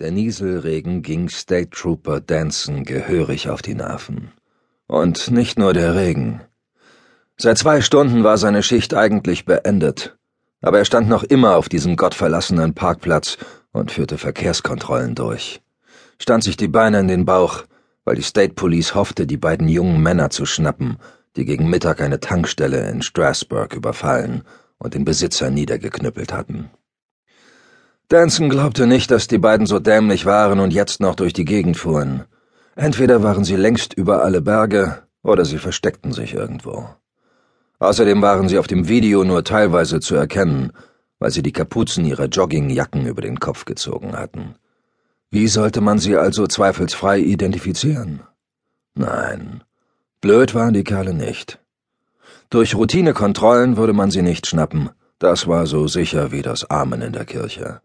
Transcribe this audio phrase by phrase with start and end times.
[0.00, 4.30] Der Nieselregen ging State Trooper Danson gehörig auf die Nerven.
[4.86, 6.40] Und nicht nur der Regen.
[7.36, 10.16] Seit zwei Stunden war seine Schicht eigentlich beendet,
[10.60, 13.38] aber er stand noch immer auf diesem gottverlassenen Parkplatz
[13.72, 15.62] und führte Verkehrskontrollen durch.
[16.20, 17.64] Stand sich die Beine in den Bauch,
[18.04, 20.98] weil die State Police hoffte, die beiden jungen Männer zu schnappen,
[21.34, 24.44] die gegen Mittag eine Tankstelle in Strasburg überfallen
[24.78, 26.70] und den Besitzer niedergeknüppelt hatten.
[28.08, 31.76] Danson glaubte nicht, dass die beiden so dämlich waren und jetzt noch durch die Gegend
[31.76, 32.24] fuhren.
[32.74, 36.88] Entweder waren sie längst über alle Berge oder sie versteckten sich irgendwo.
[37.80, 40.72] Außerdem waren sie auf dem Video nur teilweise zu erkennen,
[41.18, 44.54] weil sie die Kapuzen ihrer Joggingjacken über den Kopf gezogen hatten.
[45.30, 48.22] Wie sollte man sie also zweifelsfrei identifizieren?
[48.94, 49.62] Nein,
[50.22, 51.58] blöd waren die Kerle nicht.
[52.48, 57.12] Durch Routinekontrollen würde man sie nicht schnappen, das war so sicher wie das Amen in
[57.12, 57.82] der Kirche.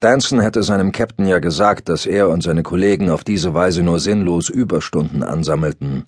[0.00, 3.98] Danson hätte seinem Captain ja gesagt, dass er und seine Kollegen auf diese Weise nur
[3.98, 6.04] sinnlos Überstunden ansammelten.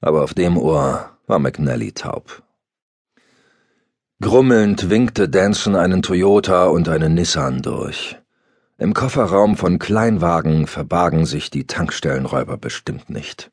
[0.00, 2.42] Aber auf dem Ohr war McNally taub.
[4.20, 8.16] Grummelnd winkte Danson einen Toyota und einen Nissan durch.
[8.78, 13.50] Im Kofferraum von Kleinwagen verbargen sich die Tankstellenräuber bestimmt nicht.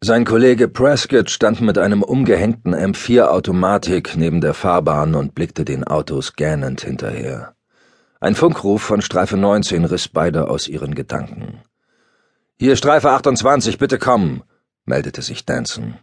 [0.00, 6.34] Sein Kollege Prescott stand mit einem umgehängten M4-Automatik neben der Fahrbahn und blickte den Autos
[6.34, 7.54] gähnend hinterher.
[8.20, 11.62] Ein Funkruf von Streife 19 riss beide aus ihren Gedanken.
[12.58, 14.42] Hier Streife 28, bitte kommen,
[14.84, 15.98] meldete sich Danson.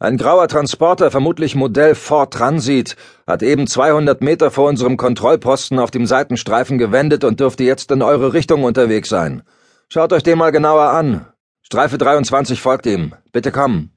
[0.00, 2.96] Ein grauer Transporter, vermutlich Modell Ford Transit,
[3.28, 8.02] hat eben 200 Meter vor unserem Kontrollposten auf dem Seitenstreifen gewendet und dürfte jetzt in
[8.02, 9.44] eure Richtung unterwegs sein.
[9.88, 11.26] Schaut euch den mal genauer an.
[11.62, 13.14] Streife 23 folgt ihm.
[13.30, 13.92] Bitte kommen.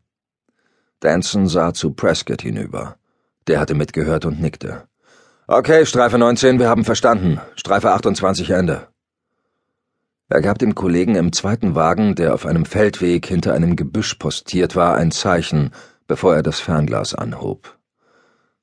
[0.99, 2.97] Danson sah zu Prescott hinüber.
[3.47, 4.87] Der hatte mitgehört und nickte.
[5.51, 7.41] Okay, Streife 19, wir haben verstanden.
[7.55, 8.87] Streife 28 Ende.
[10.27, 14.75] Er gab dem Kollegen im zweiten Wagen, der auf einem Feldweg hinter einem Gebüsch postiert
[14.75, 15.71] war, ein Zeichen,
[16.05, 17.79] bevor er das Fernglas anhob.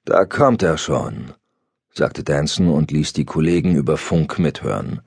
[0.04, 1.32] Da kommt er schon,
[1.92, 5.00] sagte Danson und ließ die Kollegen über Funk mithören.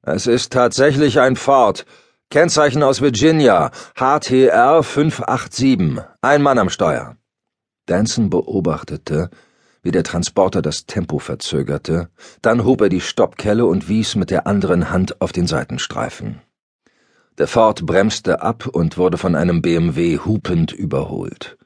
[0.00, 1.84] Es ist tatsächlich ein Ford.
[2.30, 6.02] Kennzeichen aus Virginia, HTR 587.
[6.22, 7.18] Ein Mann am Steuer.
[7.84, 9.28] Danson beobachtete,
[9.82, 12.08] wie der Transporter das Tempo verzögerte,
[12.42, 16.40] dann hob er die Stoppkelle und wies mit der anderen Hand auf den Seitenstreifen.
[17.38, 21.56] Der Ford bremste ab und wurde von einem BMW hupend überholt.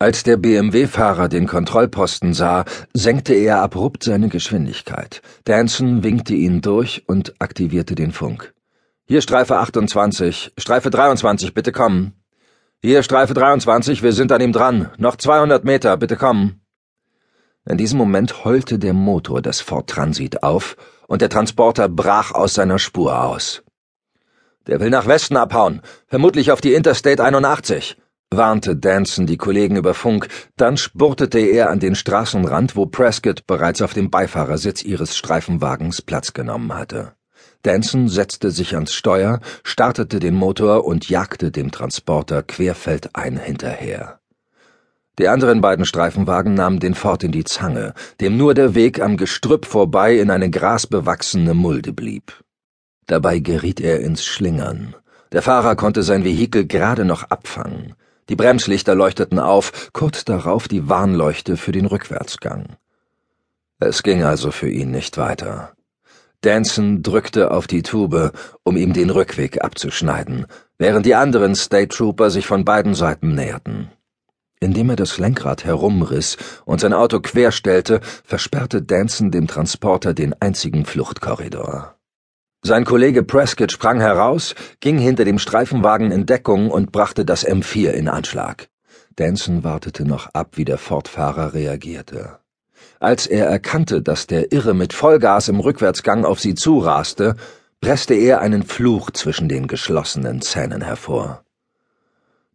[0.00, 2.64] Als der BMW-Fahrer den Kontrollposten sah,
[2.94, 5.22] senkte er abrupt seine Geschwindigkeit.
[5.42, 8.54] Danson winkte ihn durch und aktivierte den Funk.
[9.06, 12.12] Hier Streife 28, Streife 23, bitte kommen.
[12.80, 14.90] Hier Streife 23, wir sind an ihm dran.
[14.98, 16.60] Noch 200 Meter, bitte kommen.
[17.68, 22.54] In diesem Moment heulte der Motor des Ford Transit auf und der Transporter brach aus
[22.54, 23.62] seiner Spur aus.
[24.66, 27.98] Der will nach Westen abhauen, vermutlich auf die Interstate 81,
[28.30, 33.82] warnte Danson die Kollegen über Funk, dann spurtete er an den Straßenrand, wo Prescott bereits
[33.82, 37.12] auf dem Beifahrersitz ihres Streifenwagens Platz genommen hatte.
[37.62, 44.17] Danson setzte sich ans Steuer, startete den Motor und jagte dem Transporter querfeldein hinterher.
[45.18, 49.16] Die anderen beiden Streifenwagen nahmen den Fort in die Zange, dem nur der Weg am
[49.16, 52.32] Gestrüpp vorbei in eine grasbewachsene Mulde blieb.
[53.06, 54.94] Dabei geriet er ins Schlingern.
[55.32, 57.94] Der Fahrer konnte sein Vehikel gerade noch abfangen.
[58.28, 62.76] Die Bremslichter leuchteten auf, kurz darauf die Warnleuchte für den Rückwärtsgang.
[63.80, 65.72] Es ging also für ihn nicht weiter.
[66.42, 70.46] Danson drückte auf die Tube, um ihm den Rückweg abzuschneiden,
[70.78, 73.90] während die anderen State Trooper sich von beiden Seiten näherten.
[74.60, 80.84] Indem er das Lenkrad herumriss und sein Auto querstellte, versperrte Danson dem Transporter den einzigen
[80.84, 81.94] Fluchtkorridor.
[82.62, 87.90] Sein Kollege Prescott sprang heraus, ging hinter dem Streifenwagen in Deckung und brachte das M4
[87.90, 88.68] in Anschlag.
[89.14, 92.38] Danson wartete noch ab, wie der Fortfahrer reagierte.
[93.00, 97.36] Als er erkannte, dass der Irre mit Vollgas im Rückwärtsgang auf sie zuraste,
[97.80, 101.44] presste er einen Fluch zwischen den geschlossenen Zähnen hervor.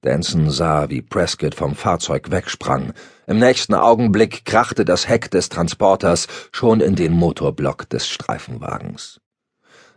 [0.04, 2.94] Danson sah, wie Prescott vom Fahrzeug wegsprang.
[3.26, 9.22] Im nächsten Augenblick krachte das Heck des Transporters schon in den Motorblock des Streifenwagens.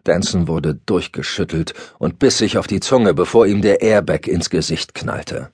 [0.05, 4.95] Danson wurde durchgeschüttelt und biss sich auf die Zunge, bevor ihm der Airbag ins Gesicht
[4.95, 5.51] knallte.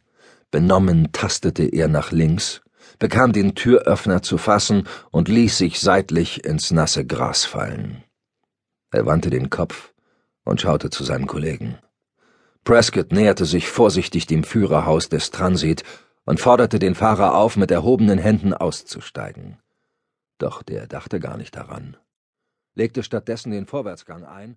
[0.50, 2.60] Benommen tastete er nach links,
[2.98, 8.04] bekam den Türöffner zu fassen und ließ sich seitlich ins nasse Gras fallen.
[8.90, 9.94] Er wandte den Kopf
[10.44, 11.78] und schaute zu seinem Kollegen.
[12.64, 15.82] Prescott näherte sich vorsichtig dem Führerhaus des Transit
[16.24, 19.58] und forderte den Fahrer auf, mit erhobenen Händen auszusteigen.
[20.38, 21.96] Doch der dachte gar nicht daran.
[22.74, 24.56] legte stattdessen den Vorwärtsgang ein